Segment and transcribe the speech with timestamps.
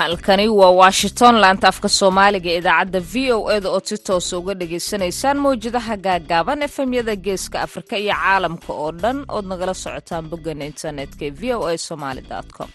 [0.00, 5.38] halkani waa washington laanta afka soomaaliga idaacadda v o eda oo si toosa uga dhagaysanaysaan
[5.44, 11.34] mawjadaha gaagaaban efemyada geeska afrika iyo caalamka oo dhan ood nagala socotaan boggan internetka ee
[11.40, 12.22] v o a somaali
[12.56, 12.68] com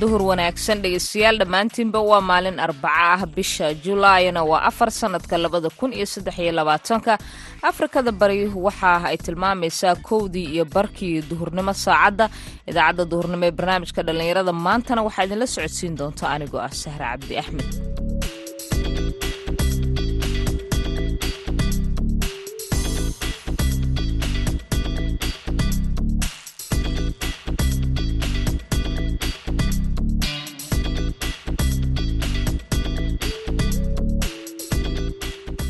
[0.00, 5.90] duhur wanaagsan dhegeystayaal dhammaantiinba waa maalin arbaca ah bisha julaayna waa afar sanadka labada kun
[5.98, 7.12] iyo saddex iyo labaatanka.
[7.70, 12.26] Afrikada bari waxa ay tilmaamaysaa kowdii iyo barkii duhurnimo saacadda.
[12.70, 17.70] Idaacadda duhurnimo ee barnaamijka dhallinyarada maantana waxaa idinla socodsiin doonta anigoo ah sahre cabdi axmed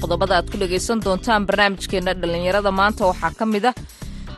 [0.08, 3.02] qodobada aad ku dhegaysan doontaan barnaamijkeena dhallinyarada maanta.
[3.10, 3.74] Waxaa ka mid ah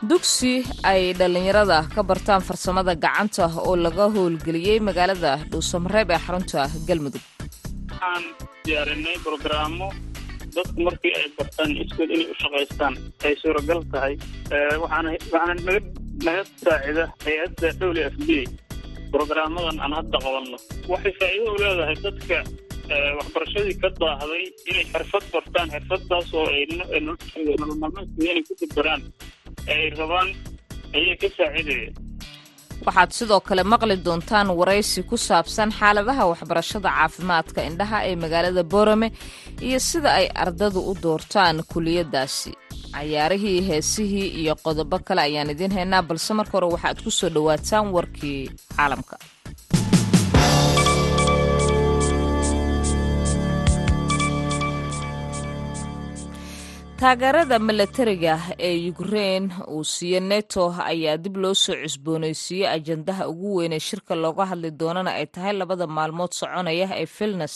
[0.09, 0.53] dugsi
[0.91, 7.23] ay dhallinyarada ka bartaan farsamada gacanta oo laga howlgeliyey magaalada dhuusamareeb ee xarunta galmudug.
[7.91, 8.23] Waxaan
[8.65, 9.87] diyaarinay brogaraamo
[10.55, 12.93] dadku markii ay bartaan iskood inay u shaqaystaan
[13.25, 14.13] ay suuragal tahay.
[14.83, 15.53] Waxaana
[16.27, 18.29] naga saacida hay'adda w f b.
[19.13, 20.57] Brogaraamadan aan hadda qabanno.
[20.91, 22.37] Waxay faa'iido u leedahay dadka
[23.19, 29.01] waxbarashadii ka daahday inay xirfad bartaan xirfaddaas oo ay nolol maalmeedkooda inay ku dabaraan
[29.73, 30.29] ay rabaan
[30.97, 31.93] ayay ka saacidayeen
[32.85, 39.07] waxaad sidoo kale maqli doontaan waraysi ku saabsan xaaladaha waxbarashada caafimaadka indhaha ee magaalada boorame
[39.67, 42.51] iyo sida ay ardadu u doortaan kuliyaddaasi
[42.95, 47.85] cayaarihii heesihii iyo qodobo kale ayaan idiin haynaa balse marka hore waxaad ku soo dhowaataan
[47.95, 48.41] warkii
[48.75, 49.15] caalamka
[57.01, 59.45] taageerada milatariga ee ukrein
[59.75, 64.71] uu siiye neto ayaa dib loo soo cusboonaysiiyey ajandaha ugu weyn ee shirka looga hadli
[64.81, 67.55] doonana ay tahay labada maalmood soconaya ee vilnes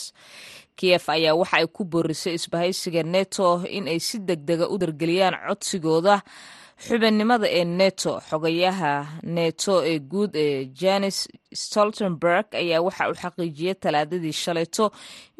[0.78, 5.36] kiyef ayaa waxa ay ku boorisay isbahaysiga neto in ay si deg dega u dargeliyaan
[5.46, 6.14] codsigooda
[6.84, 8.94] xubinnimada ee neto xogayaha
[9.36, 11.18] neto ee guud ee janis
[11.62, 14.84] stoltenberg ayaa waxa uu xaqiijiyey talaadadii shalayto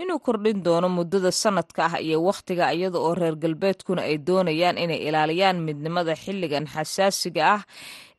[0.03, 5.01] inuu kordhin doono muddada sanadka ah iyo wakhtiga iyada oo reer galbeedkuna ay doonayaan inay
[5.09, 7.63] ilaaliyaan midnimada xilligan xasaasiga ah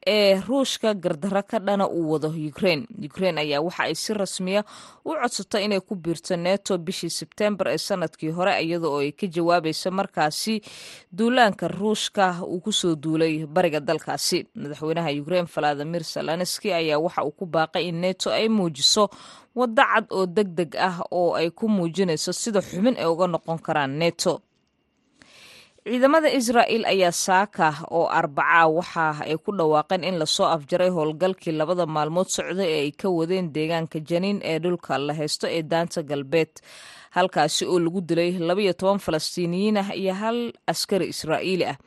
[0.08, 4.62] ee ruushka gardarro ka dhana uu wado ukrein ukrein ayaa waxa ay si rasmiya
[5.06, 9.28] u codsatay inay ku biirto neto bishii sebtembar ee sannadkii hore iyada oo ay ka
[9.28, 10.62] jawaabayso markaasi
[11.12, 14.48] duulaanka ruushka uu ku soo duulay bariga dalkaasi.
[14.56, 19.10] Madaxweynaha ukrein valadimir salanski ayaa waxa uu ku baaqay in neto ay muujiso
[19.56, 23.60] waddo cad oo deg deg ah oo ay ku muujinayso sida xubin ay uga noqon
[23.60, 24.40] karaan neto
[25.88, 27.68] ciidamada israa'il ayaa saaka
[27.98, 32.82] oo arbaca waxa ay ku dhawaaqeen in la soo afjaray howlgalkii labada maalmood socday ee
[32.86, 36.52] ay ka wadeen deegaanka janiin ee dhulka la haysto ee daanta galbeed
[37.18, 40.38] halkaasi oo lagu dilay labaiyo toban falastiiniyiin ah iyo hal
[40.72, 41.78] askari israa'iili ah.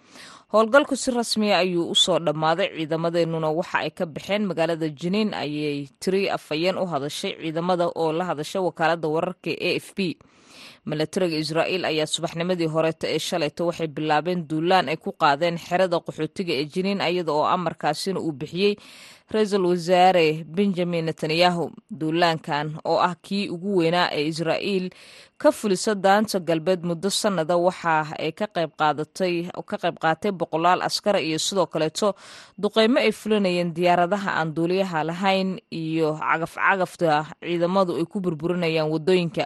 [0.55, 5.87] Howlgalku si rasmiya ayuu u soo dhammaaday ciidamadeenuna waxa ay ka baxeen magaalada janiin ayay
[6.03, 10.17] tiri afhayeen u hadashay ciidamada oo la hadashay wakaalada wararka e f b
[10.89, 16.53] milatariga israa'iil ayaa subaxnimadii horeeta ee shalayto waxay bilaabeen duulaan ay ku qaadeen xerada qaxootiga
[16.61, 18.75] ee jiniin iyada oo amarkaasina uu bixiyey
[19.35, 21.71] ra'iisul wasaare benjamin netanyahu
[22.01, 24.87] duulaankan oo ah kii ugu weynaa ee israa'iil
[25.43, 28.71] ka fulisa daanta galbeed muddo sannada waxa ay ka qayb
[30.03, 32.09] qaatay boqolaal askara iyo sidoo kaleeto
[32.63, 37.11] duqeymo ay fulinayeen diyaaradaha aan duuliyaha lahayn iyo cagaf-cagafta
[37.41, 39.45] ciidamadu ay ku burburinayaan waddooyinka.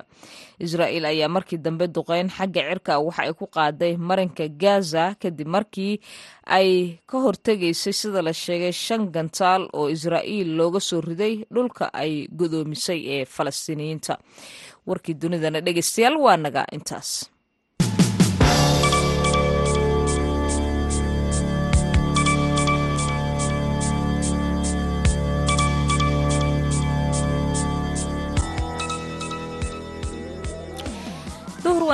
[0.64, 6.00] Israa'iil ayaa markii dambe duqeyn xagga cirka waxa ay ku qaaday marinka gaza kadib markii
[6.46, 12.12] ay ka hortegaysay sida la sheegay shan gantaal oo israa'iil looga soo riday dhulka ay
[12.40, 14.14] godoomisay ee falastiiniyiinta.
[14.88, 17.10] Warkii dunidana dhegeystayaal waa naga intaas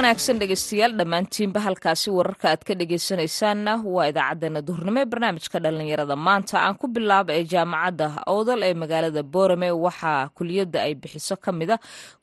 [0.01, 6.17] wanaagsan dhegeystayaal dhammaantiinba halkaasi wararka aad ka dhegeysanaysaanna waa idaacadeena duhurnimo ee barnaamijka dhallinyarada.
[6.27, 11.53] Maanta aan ku bilaaba ee jaamacadda owdal ee magaalada boorame waxaa kuliyadda ay bixiso ka
[11.53, 11.71] mid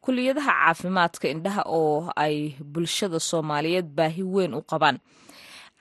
[0.04, 2.36] kuliyadaha caafimaadka indhaha oo ay
[2.74, 4.98] bulshada soomaaliyeed baahi weyn u qabaan.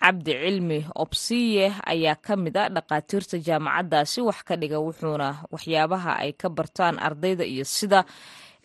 [0.03, 6.33] Cabdi cilmi obsiye ayaa ka mid a dhakhaatiirta jaamacaddaasi wax ka dhiga wuxuuna waxyaabaha ay
[6.41, 8.05] ka bartaan ardayda iyo sida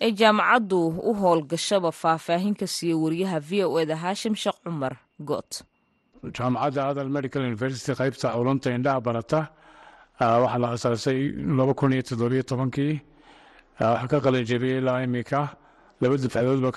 [0.05, 4.93] ee jaamacaddu u howlgashaba faahfaahin ka siiyey wariyaha v o eda haashim sheekh cumar
[5.29, 5.51] goot.
[6.37, 9.41] Jaamacadda adal medical university qaybta culunta indhaha barata
[10.43, 11.19] waxaa la asaasay
[12.09, 12.93] toddobiyo tobankii
[13.79, 15.41] waxaa ka qalinjabiyey ilaa imika
[16.01, 16.69] laba dufcadoodba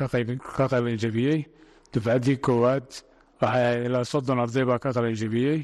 [0.59, 1.39] ka qalinjabiyey
[1.93, 2.89] dufcaddii koowaad
[3.41, 5.59] waxay ahayd ilaa soddon arday baa ka qalinjabiyey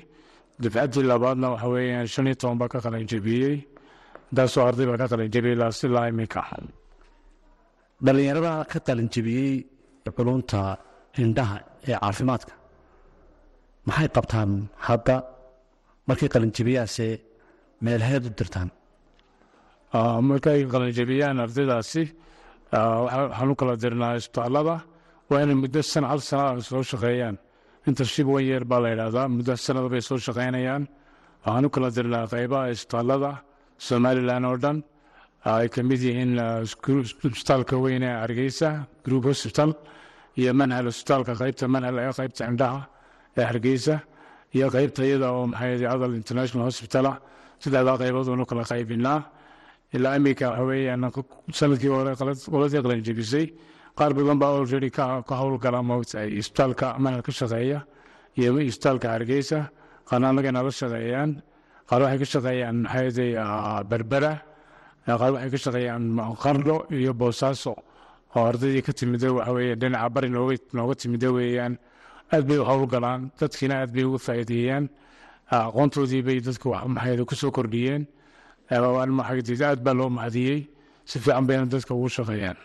[0.62, 3.54] dufcaddii labaadna waxa weeyaan shan iyo toban baa ka qalinjabiyey
[4.30, 5.54] intaasoo arday baa ka qalinjabiyey
[5.88, 6.40] ilaa imika
[8.04, 9.52] dhallinyarada ka qalinjabiyey
[10.16, 10.60] culunta
[11.22, 11.56] indhaha
[11.90, 12.52] ee caafimaadka.
[13.88, 14.50] Maxay qabtaan
[14.86, 15.16] hadda
[16.08, 17.08] markay qalinjabiyaase
[17.84, 18.68] meelheed u dirtaan?
[20.28, 22.02] Markay qalinjabiyaan ardaydaasi
[22.72, 24.76] waxaan u kala dirnaa isbitaallada
[25.30, 27.36] waa inay muddo san hal sana soo shaqeeyaan.
[27.88, 30.82] Intership one year baa la yidhaahdaa muddo sanada bay soo shaqeynayaan.
[31.44, 33.30] Waxaan u kala dirnaa qeybaha isbitaallada
[33.86, 34.76] somalilan oo dhan
[35.44, 36.32] ay ka mid yihiin
[37.24, 38.68] isbitaalka weyn ee hargeysa
[39.04, 39.70] group hospital
[40.40, 42.80] iyo manhal isbitaalka qeybta manhal ee qeybta indhaha
[43.38, 43.94] ee hargeysa
[44.56, 47.12] iyo qeybta iyada oo maxay adal international hospitala
[47.62, 49.20] saddexdaa qayboodunu kala qaybinaa.
[49.96, 51.02] Ilaa imika waxa weeyaan
[51.58, 52.12] sannadkii hore
[52.52, 53.46] qoladii qalanjebisay
[53.98, 57.78] qaar badan baa already ka howlgala moogtahay isbitaalka manhal ka shaqeeya
[58.38, 59.58] iyo isbitaalka hargeysa.
[60.08, 61.30] Qaarna annagana la shaqeeyaan
[61.90, 63.28] qaar waxay ka shaqeeyaan maxay
[63.90, 64.32] berbera
[65.06, 66.04] qaar waxay ka shaqeeyaan
[66.44, 67.72] qardo iyo boosaaso
[68.36, 70.28] oo ardaydii ka timida waxa weeye dhinaca bari
[70.76, 71.74] nooga timida weeyaan.
[72.32, 74.84] Aad bay u howlgalaan dadkiina aad bay uga faa'iideeyaan.
[75.56, 78.02] Aqoontoodii bay dadka maxay ku soo kordhiyeen.
[78.70, 80.60] Aad baa loo mahadiyey.
[81.10, 82.58] Si fiican bayna dadka ugu shaqeeyaan.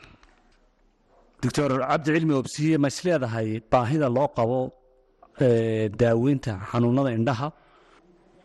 [1.42, 4.60] Doctor cabdi obsiye ma is leedahay baahida loo qabo
[6.02, 7.48] daaweynta xanuunada indhaha?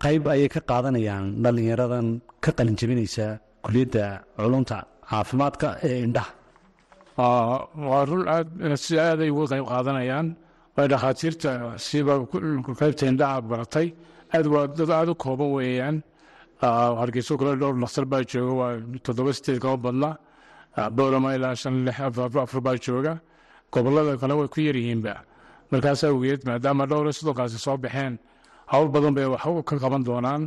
[0.02, 2.06] Qayb ayay ka qaadanayaan dhallinyaradan
[2.44, 3.26] ka qalinjabinaysa
[3.64, 4.04] kuliyadda
[4.38, 4.78] culunta
[5.10, 6.32] caafimaadka ee indhaha.
[7.90, 8.48] Waa run aad
[8.84, 10.26] si aaday uga qayb qaadanayaan.
[10.76, 11.50] Way dhakhaatiirta
[11.86, 12.14] siba
[12.80, 13.86] qaybta indhaha baratay.
[14.34, 15.96] Aad waa dad aada u kooban weeyaan.
[17.00, 18.72] Hargeyso kale dhowr dhakhtar baa jooga waa
[19.04, 20.10] toddoba sideed kama badna
[20.96, 23.14] boorama ilaa shan lix afar baa jooga.
[23.72, 25.14] Gobolada kale way ku yaryihiinba
[25.70, 28.14] markaas awgeed maadaama dhowr soddonkaasi soo baxeen
[28.72, 30.42] howl badan bay wax ka qaban doonaan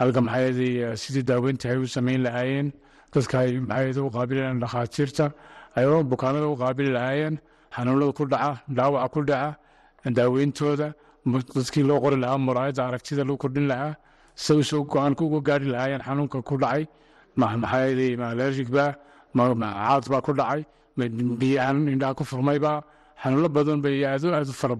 [0.00, 2.68] halka maxayadii sidii daaweynta ay u samayn lahaayeen
[3.14, 5.26] dadka ay maxayada u qaabili lahayen dhakhaatiirta
[5.78, 7.34] ay bukaanada u qaabili lahaayeen
[7.76, 9.50] xanuunada ku dhaca dhaawaca ku dhaca
[10.18, 10.88] daaweyntooda
[11.56, 13.92] dadkii loo qori lahaa muraayadda aragtida loo kordhin lahaa
[14.44, 16.84] say u soo go'aanka uga gaari lahaayeen xanuunka ku dhacay
[17.40, 18.86] maxayadii allergic-ba
[19.36, 20.62] caad baa ku dhacay
[21.40, 22.72] biyahan indhaha ku furmayba
[23.22, 24.74] xanuuno badan bay aad aad u fara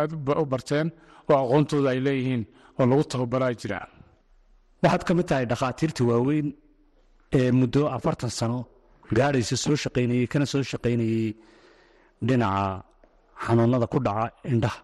[0.00, 0.10] aad
[0.42, 0.86] u barteen
[1.30, 2.42] oo aqoontooda ay leeyihiin
[2.78, 3.78] oo lagu tababaraa jira
[4.82, 6.48] waxaad ka mid tahay dhakhaatiirta waaweyn
[7.38, 8.58] ee muddo afartan sano
[9.16, 11.26] gaadhaysa soo shaqaynayey kana soo shaqaynayey
[12.26, 12.64] dhinaca
[13.44, 14.80] xanuunada ku dhaca indhaha.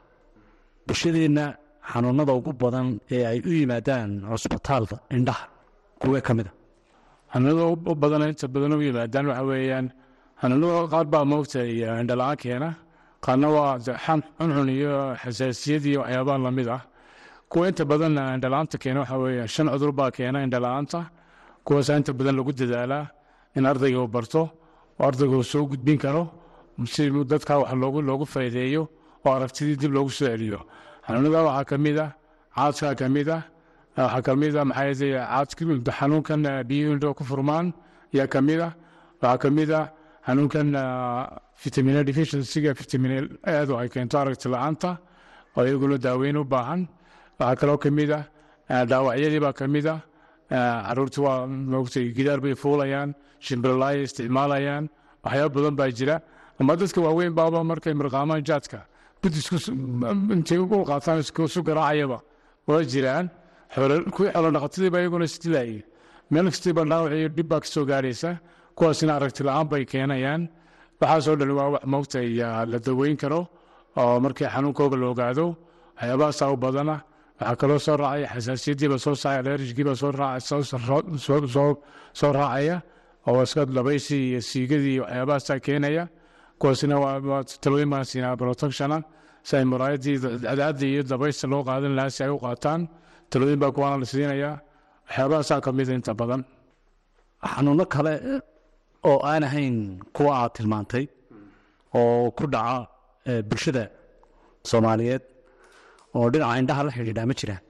[0.86, 1.44] Bulshadeenna
[1.90, 5.44] xanuunada ugu badan ee ay u yimaadaan cusbitaalka indhaha
[6.00, 6.50] kuwee ka mida
[7.32, 9.86] xanuunada u badan inta badan u yimaadaan waxa weeyaan
[10.40, 11.70] xanuunada qaar baa moogtay
[12.02, 12.70] indhala-aan keena.
[13.24, 13.72] Qaarna waa
[14.38, 16.82] cuncun iyo xasaasiyad iyo waxyaabaha la mid ah
[17.50, 21.00] kuwa inta badan indhala-aanta keena waxa weeye shan cudur baa keena indhala-aanta
[21.66, 23.04] kuwaasaa inta badan lagu dadaalaa
[23.56, 24.42] in ardayga barto
[24.98, 26.22] oo ardayga uu soo gudbin karo
[26.92, 27.02] si
[27.32, 27.72] dadka wax
[28.08, 28.82] loogu faa'iideeyo
[29.24, 30.60] oo aragtidii dib loogu soo celiyo.
[31.06, 32.10] Xanuunada waxaa ka mid ah
[32.56, 33.42] caadkaa ka mid ah
[33.96, 35.62] waxaa ka mid ah maxay caadka
[35.98, 37.66] xanuunkan biyuhu indhoo ku furmaan
[38.14, 38.72] ayaa ka mid ah.
[39.22, 39.86] Waxaa ka mid ah
[40.26, 40.68] xanuunkan
[41.62, 43.12] vitamina deficiencyga vitamin
[43.54, 44.90] aad ay keento aragti la'aanta
[45.56, 46.80] oo iyaguna daaweyn u baahan
[47.40, 48.24] waxaa kaloo ka mid ah
[48.90, 50.00] dhaawacyadii baa ka mid ah
[50.50, 53.14] caruurtii waa moogtay gidaar bay fuulayaan
[53.46, 54.84] shimbirlaaya isticmaalayaan
[55.24, 56.16] waxyaaba badan baa jira.
[56.60, 58.78] Ama dadka waaweyn baaba markay mirqaamaan jaadka
[60.34, 62.18] intay u qaataan isu garaacayaba
[62.68, 63.26] waa jiraan
[64.14, 65.80] kuwii xoolo dhaqatadiiba iyaguna isdilaayay
[66.32, 68.30] meel kastiiba dhaawac dhib baa ka soo gaaraysa
[68.76, 70.42] kuwaasina aragti la'aan bay keenayaan
[71.00, 72.26] waxaasoo dhan waa wax moogtay
[72.72, 73.40] la daweyn karo
[74.00, 75.46] oo markii xanuunkooga la ogaado
[75.96, 76.96] waxyaabahaasaa u badana
[77.40, 80.12] waxaa kaloo soo raacaya xasaasiyadiiba soo saacay alerjigiiba soo
[82.32, 82.76] raacaya
[83.28, 85.04] oo iska dhabaysi iyo siigadii iyo
[85.66, 86.04] keenaya
[86.60, 88.98] kuwaasina waa talooyin baan siinaa protectiona
[89.48, 92.80] si ay muraayadii cadcadda iyo dabaysta loo qaadan lahaa si ay u qaataan
[93.30, 94.56] talooyin baa kuwaana la siinayaa
[95.06, 96.42] waxyaabahaasaa ka mida inta badan
[97.52, 98.14] xanuuno kale
[99.10, 99.76] oo aan ahayn
[100.16, 101.04] kuwa aad tilmaantay
[101.98, 102.76] oo ku dhaca
[103.48, 103.84] bulshada
[104.70, 105.22] soomaaliyeed
[106.18, 107.62] oo dhinaca indhaha la xidhiidhaa ma jiraan.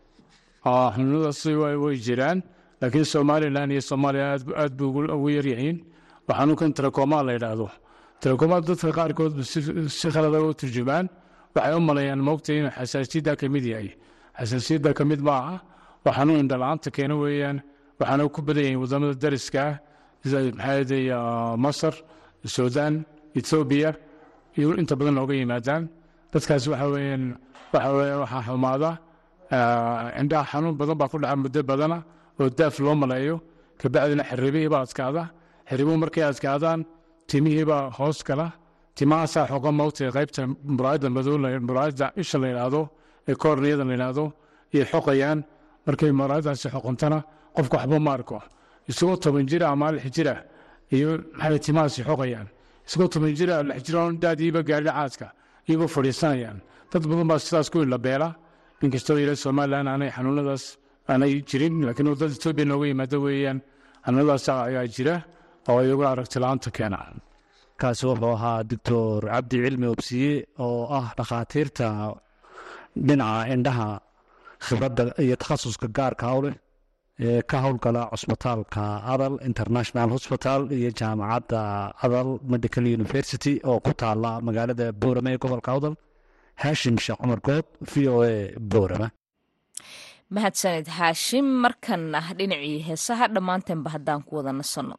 [0.95, 1.51] Xanuunadaasi
[1.83, 2.39] way jiraan.
[2.81, 4.27] Laakiin somalilan iyo soomaaliya
[4.63, 5.77] aad buu ugu yaryihiin
[6.29, 7.67] waa xanuunkan telekomaa la yidhaahdo.
[8.23, 9.33] Telekomaa dadka qaarkood
[9.99, 11.07] si khalada u turjumaan.
[11.55, 13.91] Waxay u maleeyaan moogta inuu xasaasiyadda ka mid yahay.
[14.39, 15.55] Xasaasiyadda ka mid maaha
[16.05, 17.59] waa xanuun indhala-aanta keena weeyaan.
[18.01, 19.75] Waxaana ku badan yahay waddamada dariska ah
[20.25, 21.95] maxaa masar
[22.55, 22.95] suudaan
[23.39, 23.91] ethoobiya
[24.59, 25.83] iyo inta badan looga yimaadaan.
[26.33, 27.25] Dadkaas waxa weeyaan
[27.73, 28.91] waxa weeye waxaa xumaada
[30.21, 31.99] indhaha xanuun badan baa ku dhaca muddo badana
[32.41, 33.37] oo daaf loo maleeyo.
[33.81, 35.23] Kabacdina xiribihii baa adkaada
[35.69, 36.81] xiribuhu markay adkaadaan
[37.31, 37.65] timihii
[37.99, 38.47] hoos gala.
[38.97, 40.41] Timahaasaa xoga mawtay qaybta
[40.77, 41.37] muraayadda madow
[42.23, 42.83] isha la yidhaahdo
[43.29, 44.25] ee koorniyada la yidhaahdo
[44.75, 45.39] iyo xoqayaan.
[45.87, 47.19] Markay muraayadaasi xoqontana
[47.57, 48.39] qofka waxba ma arko.
[48.91, 50.35] Isagoo toban jira ama lix jira
[50.97, 52.49] iyo maxay timahaasi xoqayaan?
[52.87, 55.27] Isagoo toban jira lix jira daadiiba gaadhi caadka
[55.69, 56.59] iyagoo fadhiisanayaan
[56.93, 58.29] dad badan baa sidaas ku ilabeela
[58.85, 60.65] inkastoo yidha somalilan aanay xanuunadaas
[61.13, 63.59] aanay jirin laakiin waddada etoobiya nooga yimaado weeyaan.
[64.05, 65.15] Xanuunadaas ayaa jira
[65.71, 66.99] oo iyagu aragti la'aanta keena.
[67.81, 70.33] Kaasi wuxuu ahaa doctor cabdi cilmi obsiye
[70.65, 71.87] oo ah dhakhaatiirta
[73.07, 73.89] dhinaca indhaha
[74.67, 76.55] khibradda iyo takhasuska gaarka hawleh
[77.27, 81.61] ee ka howlgala cusbitaalka adal international hospital iyo jaamacadda
[82.05, 85.95] adal medical university oo ku taala magaalada boorame ee gobolka awdal
[86.63, 88.35] haashim sheekh cumar good v o a
[88.73, 89.09] boorame
[90.35, 94.97] mahadsanid haashim markanna dhinacii heesaha dhammaanteenba haddaan ku wada nasanno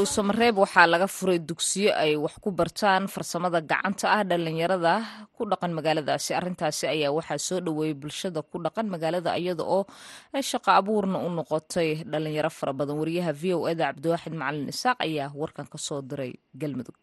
[0.00, 4.94] dhuusamareeb waxaa laga furay dugsiyo ay wax ku bartaan farsamada gacanta ah dhalinyarada
[5.36, 6.30] ku dhaqan magaaladaasi.
[6.40, 9.84] Arintaasi ayaa waxaa soo dhoweeyey bulshada ku dhaqan magaalada iyada oo
[10.32, 12.96] ay shaqo abuurna u noqotay dhalinyaro fara badan.
[12.96, 16.96] Wariyaha v o eda cabdiwaaxid macalin isaaq ayaa warkan ka soo diray galmudug.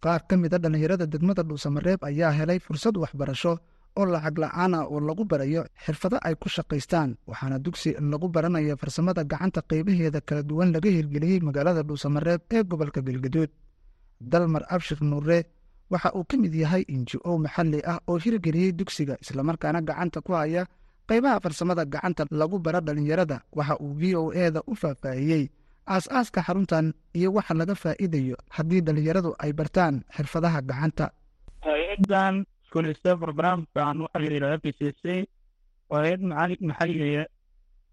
[0.00, 3.60] Qaar ka mid a dhallinyarada degmada dhuusamareeb ayaa helay fursad waxbarasho
[3.98, 7.10] oo lacag la'aan ah oo lagu barayo xirfado ay ku shaqaystaan.
[7.30, 13.00] Waxaana dugsi lagu baranaya farsamada gacanta qaybaheeda kala duwan laga hirgeliyey magaalada dhuusamareeb ee gobolka
[13.06, 13.50] galgaduud
[14.20, 15.38] dalmar abshir nuure
[15.90, 20.32] waxa uu ka mid yahay inji o maxalli ah oo hirgeliyey dugsiga islamarkaana gacanta ku
[20.32, 20.62] haya
[21.08, 23.42] qaybaha farsamada gacanta lagu bara dhallinyarada.
[23.52, 25.44] Waxa uu v o eda u faahfaahiyey
[25.86, 26.86] aas-aaska xaruntan
[27.18, 31.06] iyo waxa laga faa'iidayo haddii dhallinyaradu ay bartaan xirfadaha gacanta
[32.74, 35.04] kulista barnaamijkan waxaa la yidhahda p c c
[35.90, 37.24] waa hay'ad macali maxalliya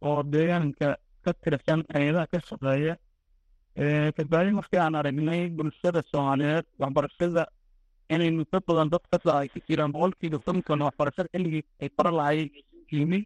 [0.07, 0.89] oo deegaanka
[1.23, 2.93] ka tirsan hay'adaha ka shaqeeya
[4.17, 7.43] kadbaadi markii aan aragnay bulshada soomaaliyeed waxbarashada
[8.13, 12.50] inay muddo badan dad kasa ay ku jiraan boqolkiiba konton waxbarashada xilligii ay fara lahaayeen
[12.95, 13.19] yimi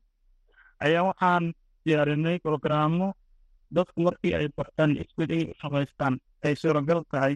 [0.85, 1.43] ayaa waxaan
[1.85, 3.07] diyaarinay programmo
[3.75, 6.13] dadku markii ay bartaan isbed u shaqaystaan
[6.45, 7.33] ay suuragal tahay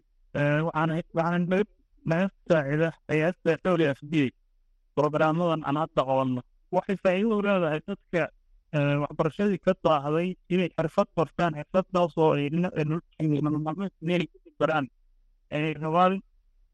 [0.67, 1.37] waxaana waxaana
[2.07, 4.31] saacida hay'adda dowli f d
[4.95, 6.41] programmadan aan hadda qabanno
[6.71, 8.21] waxay faa'iido u leedahay dadka
[9.01, 12.49] waxbarashadii ka daahday inay xirfad bartaan xirfadaasoo ay
[13.41, 14.85] maalmeedmeel ku baraan.
[15.51, 16.13] Ay rabaan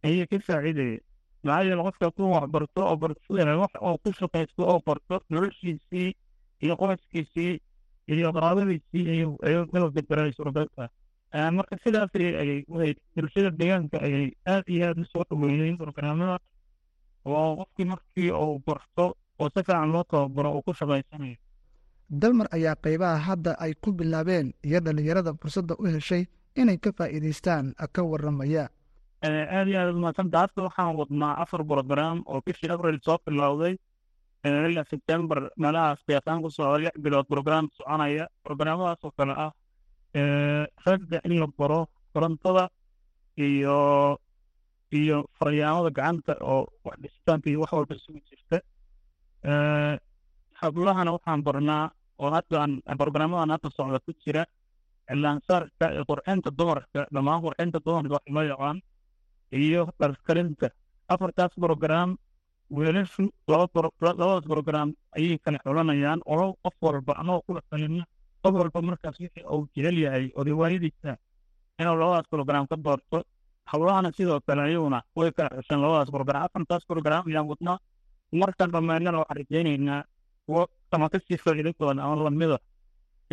[0.04, 1.00] ayay ka faa'iidaya
[1.44, 6.10] maxaa yeele qofka ku waxbarto oo bartadana wax oo ku shaqaysto oo barto noloshiisii
[6.64, 7.54] iyo qoyskiisii
[8.14, 9.06] iyo qaraabadiisii
[9.46, 10.90] ayuu meel bedberay suuragalka
[11.36, 12.64] marka sidaas ayay
[13.16, 16.40] bulshada deegaanka ayay aad iyo aad u soo dhaweeyeen programmada
[17.26, 19.06] oo qofkii markii uu barto
[19.40, 21.36] oo si fiican loo tababaro uu ku shaqaysanayo
[22.10, 26.24] dalmar ayaa qaybaha hadda ay ku bilaabeen iyo dhallinyarada fursadda u heshay
[26.56, 28.70] inay ka faa'iidaystaan ka warramaya.
[29.26, 33.76] Aad iyo aad umadsanta hadda waxaan wadnaa afar program oo bishii abril soo bilowday.
[34.46, 38.26] Ilaa september meelahaas qiyaasaan ku socda lix bilood program soconaya.
[38.46, 39.52] Programadaas oo kale ah
[40.86, 42.70] ragga in la baro korontada
[43.38, 43.78] iyo
[45.00, 48.58] iyo faryaamada gacanta oo wax dhisitaanka iyo wax walba sugi jirta.
[50.62, 52.60] Hablahana waxaan barnaa oo hadda
[52.98, 54.44] programmadan hadda socda ku jira
[55.08, 58.78] cilaansaarka iyo qurxinta dumarka dhammaan qurxinta dumarka wax loo yaqaan
[59.52, 60.68] iyo dharkarinta
[61.14, 62.10] afartaas program
[62.72, 66.20] weelashu labadaas program ayay kala xulanayaan.
[66.26, 68.04] Oo qof walba anagoo kula talina
[68.46, 71.12] qof walba markaas wixii uu jecel yahay oo riwaayadiisa
[71.82, 73.18] inuu labadaas program ka doorto
[73.72, 77.78] hawlahana sidoo kale ayaguna way kala xushan labadaas program afartaas program ayaan wadnaa
[78.42, 80.02] markaan dhammaynana waxaan rajaynaynaa
[80.46, 80.62] kuwo
[80.96, 82.58] ama ka sii faa'iido badan ama lamida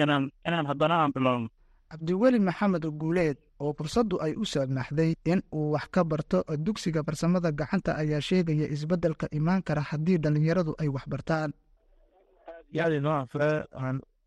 [0.02, 1.48] inaan inaan haddana aan bilowno
[1.90, 7.52] cabdiweli maxamed guuleed oo fursaddu ay u saamaxday in uu wax ka barto dugsiga farsamada
[7.60, 11.50] gacanta ayaa sheegaya isbeddelka imaan kara haddii dhallinyaradu ay wax bartaan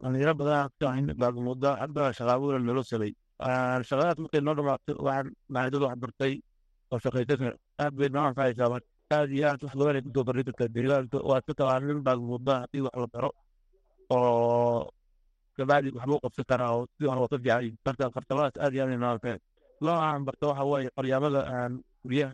[0.01, 3.11] dhalinyaro badan baagmudda hadda shaqaabuura nolo salay
[3.89, 6.33] shaqadaas markay noo dhamaato waxaan maadad wax bartay
[6.91, 7.53] oo shaqaysan
[7.83, 8.69] aad bay noo anfacaysaa
[9.17, 12.83] aad iyo aad wax badan ay ku soo kartaa deegaanka waa ka taqaanin baagmudda haddii
[12.85, 13.29] wax la baro
[14.15, 14.79] oo
[15.57, 19.11] kabacdi waxbuu qabsan karaa oo si hore wata fiican marka farsamadaas aad iyo aad inoo
[19.15, 19.37] anfacay
[19.85, 21.71] loo aan barto waxa waaye faryaamada aan
[22.03, 22.33] guryaha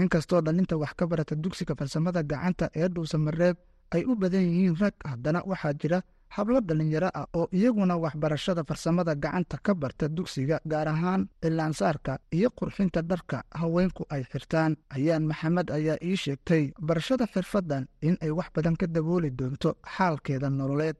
[0.00, 3.56] inkastoo dhalinta wax ka barata dugsiga farsamada gacanta ee dhuusamareeb
[3.92, 5.98] ay u badan yihiin rag haddana waxaa jira
[6.36, 12.48] hablo dhallinyaro ah oo iyaguna waxbarashada farsamada gacanta ka barta dugsiga gaar ahaan cilaansaarka iyo
[12.58, 14.76] qurxinta dharka haweenku ay xirtaan.
[14.96, 20.50] Ayaan maxamed ayaa ii sheegtay barashada xirfaddan in ay wax badan ka dabooli doonto xaalkeeda
[20.50, 20.96] nololeed.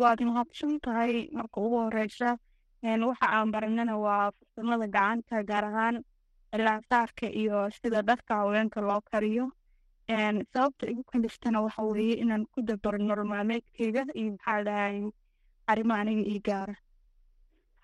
[0.00, 2.38] Waad mahadsan tahay marka ugu horeysa
[2.82, 5.96] waxa aan baranana waa farsamada gacanta gaar ahaan
[6.52, 9.52] cilaansaarka iyo sida dharka haweenka loo kariyo
[10.08, 15.10] sababta igu kaliftana waxa weeye inaan ku dabaro nolol maalmeedkeyga iyo maxaa dhahay
[15.70, 16.74] arrimo aniga ii gaara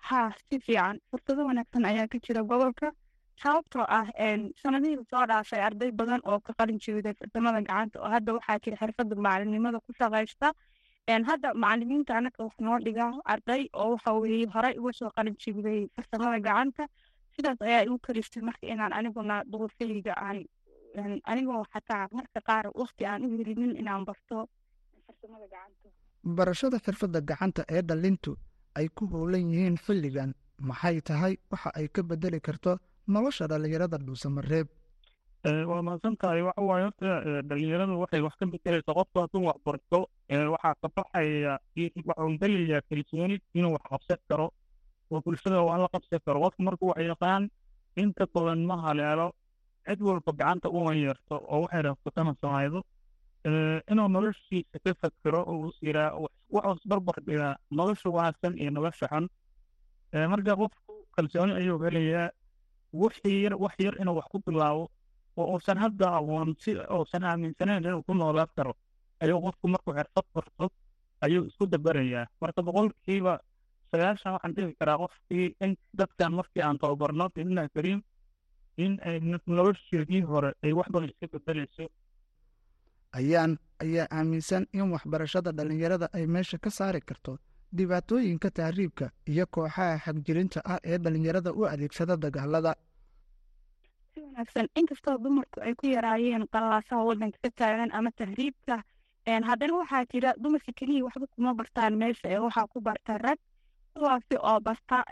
[0.07, 2.91] haa si fiican fursado wanaagsan ayaa ka jira gobolka
[3.41, 4.07] sababtoo ah
[4.61, 8.77] sanadihii soo dhaafay arday badan oo ka qalin jeeday farsamada gacanta oo hadda waxaa jira
[8.81, 10.51] xirfadda macalinimada ku shaqaysta
[11.29, 15.79] hadda macalimiinta anaga wax noo dhigaa arday oo waxa weeye horey uga soo qalin jeeday
[15.95, 16.83] farsamada gacanta
[17.35, 20.39] sidaas ayaa igu kaliftay marka inaan aniguna duruufahayga aan
[21.31, 24.37] anigoo xataa marka qaar waqti aan u helinin inaan barto
[25.07, 25.89] farsamada gacanta
[26.37, 28.31] barashada xirfadda gacanta ee dhalintu
[28.79, 30.31] ay ku howlan yihiin xilligan
[30.69, 32.71] maxay tahay waxa ay ka bedeli karto
[33.13, 34.67] nolosha dhallinyarada dhuusamareeb
[35.69, 37.09] waa mahadsan tahay waxa waaye horta
[37.49, 39.99] dhalinyaradu waxay wax ka bedelaysaa qofku hadduu wax barto
[40.53, 41.53] waxaa ka baxaya
[42.09, 44.47] waxuu dalayaa kalsooni inuu wax qabsan karo
[45.11, 47.43] oo bulshada waa la qabsan karo qofku markuu wax yaqaan
[48.01, 49.27] inta badan ma haleelo
[49.87, 52.79] cid walba gacanta uma yeerto oo waxay rabsatana samaydo
[53.91, 56.11] inuu noloshiisa ka fakero oo yiraa
[56.55, 59.25] waxuu isbarbar dhigaa nolosha wanaagsan iyo nolosha xun.
[60.31, 62.29] Marka qofku kalsooni ayuu helayaa
[63.01, 64.83] wixii yar wax yar inuu wax ku bilaabo
[65.37, 68.73] oo uusan hadda aqoon si uusan aaminsanayn inuu ku noolaan karo
[69.23, 70.65] ayuu qofku markuu xirfad barto
[71.25, 73.33] ayuu isku dabarayaa marka boqolkiiba
[73.91, 77.99] sagaashan waxaan dhihi karaa qofkii in dadkan markii aan tababarno billahi kariim
[78.77, 81.85] in ay nolosheedii hore ay wax badan iska bedelayso
[83.19, 87.37] ayaan ayaa aaminsan in waxbarashada dhallinyarada ay meesha ka saari karto
[87.77, 92.73] dhibaatooyinka tahriibka iyo kooxaha xagjirinta ah ee dhallinyarada u adeegsada dagaalada.
[94.13, 98.83] Si wanaagsan inkastoo dumarku ay ku yaraayeen qalaasaha waddanka ka taagan ama tahriibka
[99.49, 103.39] haddana waxaa jira dumarka keliya waxba kuma bartaan meesha ee waxaa ku barta rag
[103.93, 105.03] kuwaasi oo barta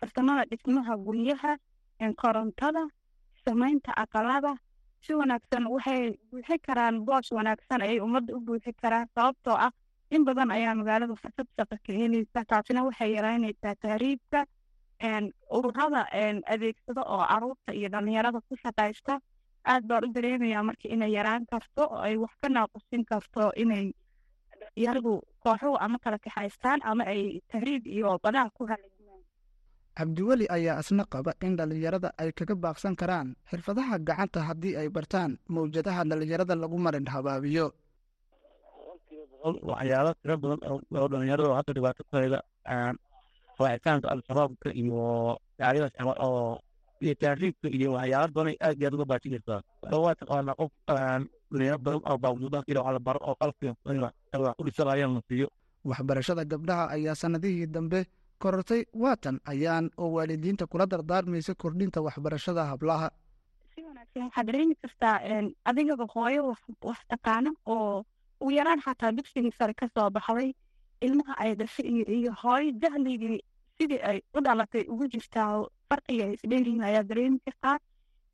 [0.00, 1.52] farsamada dhismaha guryaha
[2.22, 2.82] korontada
[3.44, 4.52] samaynta aqalada
[5.04, 9.72] si wanaagsan waxay buuxi karaan boos wanaagsan ayay ummadda u buuxi karaan sababtoo ah
[10.14, 14.40] in badan ayaa magaalada fursad shaqo ka helaysa taasina waxay yaraynaysaa tahriibka
[15.56, 16.00] ururada
[16.54, 19.14] adeegsada oo carruurta iyo dhallinyarada ku shaqaysta.
[19.70, 23.84] Aad baan u dareemayaa marka inay yaraan karto oo ay wax ka naaqusin karto inay
[24.84, 28.91] yarigu kooxuhu ama kala kaxaystaan ama ay tahriib iyo badaha ku halajiyaan
[29.98, 35.38] cabdiweli ayaa isna qaba in dhallinyarada ay kaga baaqsan karaan xirfadaha gacanta haddii ay bartaan
[35.48, 37.66] mawjadaha dhallinyarada lagu marin habaabiyo.
[39.70, 42.38] Waxyaalo tiro badan oo dhalinyarada hadda hayda
[43.58, 46.58] raacitaanka al-shabaabka iyo shaqo oo
[47.04, 49.60] iyo tahriibka iyo waxyaalo badan aad iyo aad uga baajinaysaa
[50.04, 53.66] waa taqaanaa qof dhalinyaro badan oo baawudaanka ila wax la baro oo qalabka
[54.04, 55.48] wax ku dhisanayaan la siiyo.
[55.90, 58.00] Waxbarashada gabdhaha ayaa sannadihii dambe
[58.42, 63.08] korortay waatan ayaan oo waalidiinta kula dardaarmaysa kordhinta waxbarashada hablaha.
[63.74, 65.16] Si wanaagsan waxaad dareemi kartaa
[65.70, 66.42] adigaba hooyo
[66.88, 68.04] wax taqaana oo
[68.40, 70.50] ugu yaraan xataa dugsigii sare ka soo baxday.
[71.06, 71.86] Ilmaha ay dhashay
[72.18, 73.38] iyo hooyo jahligii
[73.78, 77.76] sidii ay u dhalatay ugu jirtaa farqiga ay isdheerihin ayaa dareemi kartaa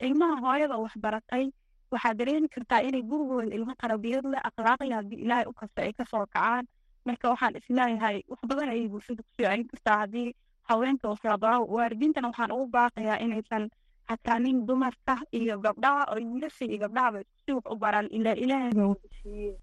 [0.06, 1.44] ilmaha hooyada wax baratay.
[1.92, 6.04] Waxaad dareemi kartaa inay gurigooda ilmo tarbiyad leh akhlaaqya haddii ilaahay u kasta ay ka
[6.10, 6.64] soo kacaan
[7.08, 10.28] marka waxaan is leeyahay wax badan ayay bulshada ku soo celin kartaa haddii
[10.68, 13.64] haweenka waxlabaro waalidiintana waxaan ugu baaqayaa inaysan
[14.10, 18.88] xataanin dumarka iyo gabdhaha oo wiilasha iyo gabdhahaba si wax u baran ilaa ilaahay baa
[18.92, 19.54] wada siiyey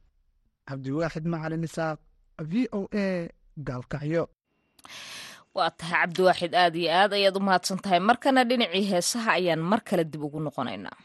[0.69, 1.99] cabdiwaaxid macalin isaaq
[2.51, 3.08] v o a
[3.67, 4.23] gaalkacyo
[5.58, 7.99] waa tahay cabdiwaaxid aad iyo aad ayaad u mahadsan tahay.
[8.10, 10.97] Markana dhinacii heesaha ayaan mar kale dib ugu noqonaynaa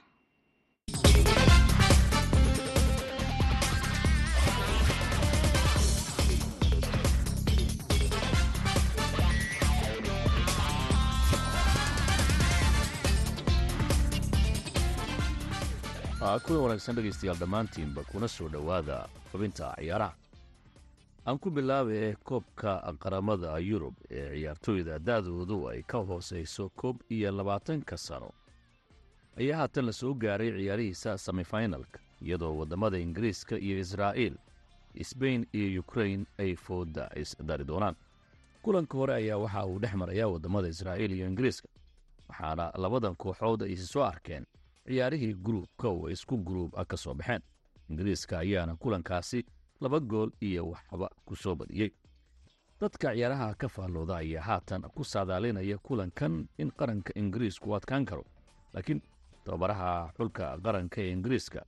[16.39, 20.15] kulan wanaagsan dhegaystayaal dhammaantiinba kuna soo dhowaada xubinta ciyaaraha.
[21.27, 27.97] Aan ku bilaabay koobka qaramada yurub ee ciyaartooyda da'doodu ay ka hoosayso koob iyo labaatanka
[27.97, 28.31] sano.
[29.39, 34.37] Ayaa haatan la soo gaaray ciyaarihiisa semifinalka iyadoo waddamada ingiriiska iyo israa'iil
[35.03, 37.97] sbain iyo yukrain ay fooda isdari doonaan.
[38.63, 41.69] Kulanka hore ayaa waxa uu dhex marayaa waddamada israa'iil iyo ingiriiska
[42.29, 44.47] waxaana labadan kooxood ay isi soo arkeen
[44.87, 47.43] ciyaarihii gruubka oo isku gruub ah ka soo baxeen.
[47.91, 49.45] Ingiriiska ayaana kulankaasi
[49.81, 51.91] laba gool iyo waxba ku soo badiyey
[52.81, 58.25] dadka ciyaaraha ka faallooda ayaa haatan ku saadaalinaya kulankan in qaranka ingiriisku adkaan karo.
[58.75, 59.03] Laakiin
[59.45, 61.61] tababaraha xulka qaranka ee ingiriiska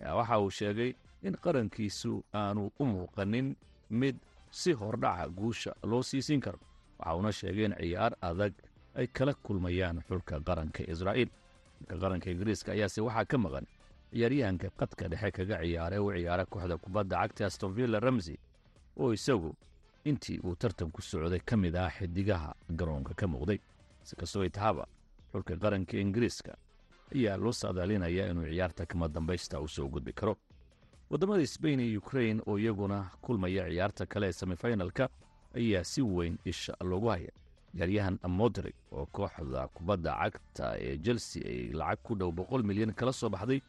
[0.00, 3.56] ayaa waxa uu sheegay in qarankiisu aanu u muuqanin
[3.90, 4.16] mid
[4.50, 6.58] si hordhaca guusha loo siisiin karo
[6.98, 8.52] waxa uuna sheegay in ciyaar adag
[8.94, 11.30] ay kala kulmayaan xulka qaranka israa'iil
[11.94, 13.66] qaranka ingiriiska ayaase waxaa ka maqan
[14.12, 18.36] ciyaaryahanka qadka dhexe kaga ciyaara u ciyaara kooxda kubadda cagta astonvilla ramsey
[18.96, 19.54] oo isagu
[20.04, 23.58] intii uu tartanku socday ka mid ah xidigaha garoonka ka muuqday.
[24.06, 24.86] Si kastoo ay tahaba
[25.32, 26.54] xulka qaranka ingiriiska
[27.14, 30.36] ayaa loo saadaalinayaa inuu ciyaarta kama dambaysta u soo gudbi karo.
[31.10, 35.08] Waddamada sbain iyo ukrain oo iyaguna kulmaya ciyaarta kale ee semifinalka
[35.54, 37.30] ayaa si weyn isha loogu haya
[37.74, 43.12] ciyaaryahan modrig oo kooxda kubadda cagta ee chelsea ay lacag ku dhow boqol milyan kala
[43.12, 43.60] soo baxday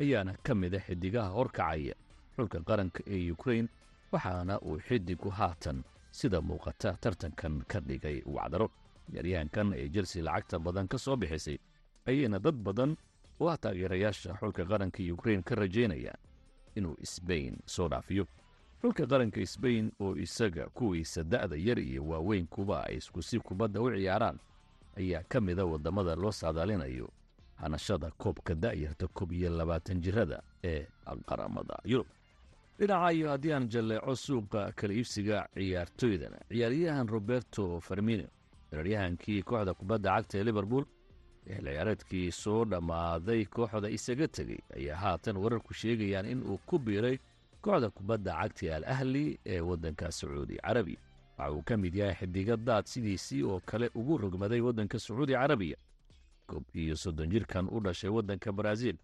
[0.00, 1.94] ayaana ka mid a xidigaha horkacaya
[2.36, 3.68] xulka qaranka ee ukrain
[4.12, 8.68] waxaana uu xidigu haatan sida muuqata tartankan ka dhigay wacdaro.
[9.10, 11.58] Ciyaaryahankan ee chelsea lacagta badan ka soo bixisay
[12.06, 12.96] ayayna dad badan
[13.40, 16.18] oo ah taageerayaasha xulka qaranka ukrain ka rajaynayaan
[16.76, 18.24] inuu sbain soo dhaafiyo
[18.80, 23.90] xulka qaranka sbain oo isaga kuwiisa da'da yar iyo waaweyn kuba ay iskusi kubadda u
[23.90, 24.38] ciyaaraan
[24.96, 27.08] ayaa ka mida waddamada loo saadaalinayo
[27.56, 30.86] hanashada koobka da'yarta koob iyo labaatan jirada ee
[31.26, 32.06] qaramada yurub.
[32.78, 38.24] Dhinaca iyo haddii aan jalleeco suuqa kala iibsiga ciyaartoydana ciyaaryahan roberto farmino
[38.70, 40.84] ciyaaryahankii kooxda kubadda cagta ee liverpool
[41.46, 47.18] ee ciyaareedkii soo dhammaaday kooxda isaga tegey ayaa haatan wararku sheegayaan in uu ku biiray
[47.62, 50.98] kooxda kubadda cagta al ahli ee waddanka sacuudi carabiya.
[51.38, 55.76] Waxa uu ka mid yahay xidiga daad sidiisii oo kale ugu rogmaday waddanka sacuudi carabiya.
[56.46, 58.96] Koob iyo soddon jirkan u dhashay waddanka baraaziil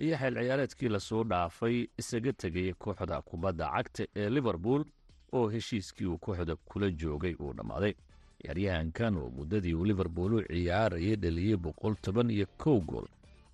[0.00, 4.84] ayaa xeel ciyaareedkii la soo dhaafay isaga tegay kooxda kubadda cagta ee liverpool
[5.32, 7.94] oo heshiiskii uu kooxda kula joogay uu dhammaaday.
[8.42, 13.06] Ciyaaryahankan oo muddadii uu liverpool u ciyaarayay dhaliyey boqol toban iyo kow gool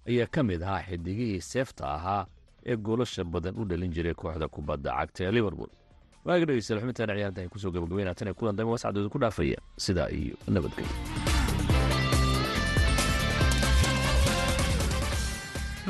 [0.08, 2.26] ayaa ka mid ahaa xidigihii seefta ahaa
[2.66, 5.70] ee goolasha badan u dhalin jiray kooxda kubadda cagta ee liverpool.
[6.24, 9.58] Waaga dhegeystayaal xubintaan ciyaarta ay ku soo gabagabeynaa tan ee kulan dambe wascadooda ku dhaafaya
[9.78, 10.92] sidaa iyo nabadgelyo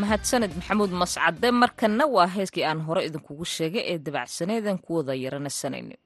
[0.02, 5.96] mahadsaned maxamuud mascade markanna waa heeskii aan hore idinkugu sheegay ee dabacsaneedan ku wada yaranasanayno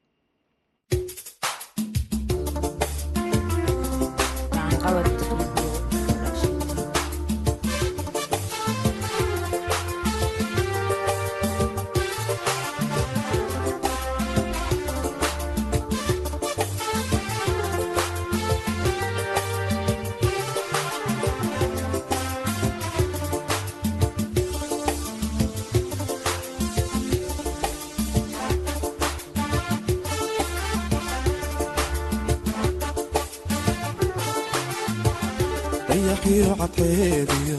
[36.62, 37.58] dayaxiyo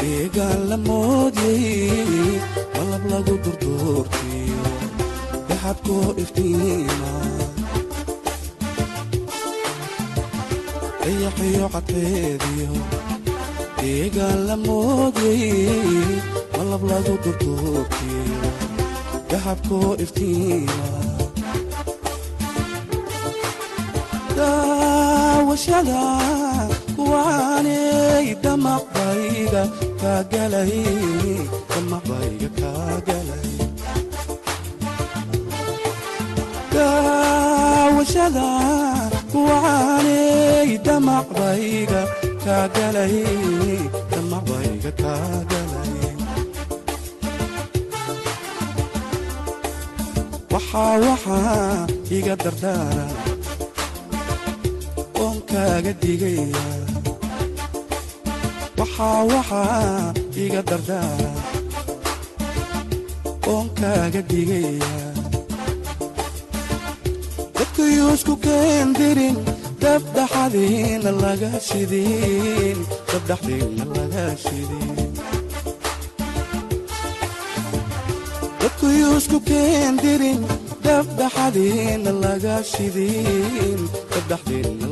[0.00, 1.62] deegaan la moodyay
[2.74, 4.62] malab lagu durduurtiyo
[5.48, 7.12] daxadkoo iftiima
[11.02, 12.70] dayaxiyo cadceediyo
[13.80, 15.44] deegaan la moodyay
[16.56, 18.22] malab lagu durduurtiyo
[19.30, 20.82] daxadkoo iftiima
[24.38, 26.02] daawashada
[27.14, 29.62] kuwaanay damaqbayga
[30.00, 30.72] kaagalay
[31.72, 33.50] damaqbayga kaagalay
[36.74, 38.48] daawashada
[39.32, 42.02] kuwaanay damaqbayga
[42.44, 43.16] kaagalay
[44.12, 45.94] damaqbayga kaagalay
[50.52, 53.06] waxaa waxaa iga dardaara
[55.22, 56.66] oon kaaga digaya
[58.98, 60.12] waxaa
[60.44, 61.30] iga dardaara
[63.52, 64.92] oon kaaga digaya
[67.58, 69.36] dadkayuusku keendirin
[69.82, 72.78] dabdhaxadiina laga shidin
[73.10, 75.10] dabdhaxdiina laga shidin.
[78.62, 80.40] Dadkayuusku keendirin
[80.86, 83.80] dabdhaxadiina laga shidin
[84.12, 84.83] dabdhaxdiina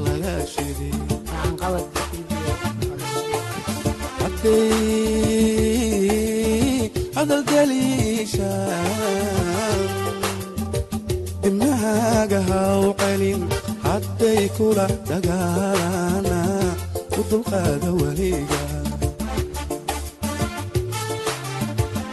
[11.43, 13.43] dibnahaaga haw celin
[13.87, 16.41] hadday kula dagaalana
[17.19, 18.63] u dulqaada weliga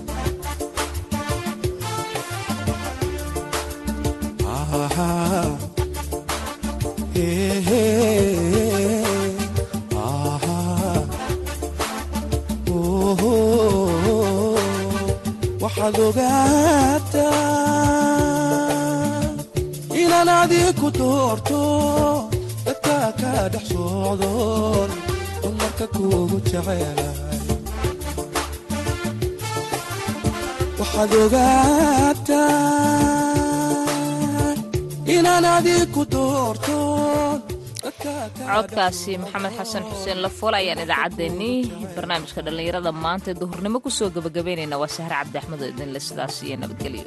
[38.71, 41.57] codkaasi maxamed xasan xuseen lafool ayaan idaacaddeenii
[41.95, 46.55] barnaamijka dhallinyarada maanta duhurnimo ku soo gabagabaynayna waa sahre cabdi axmed oo idinle sidaas iyo
[46.61, 47.05] nabadgelyo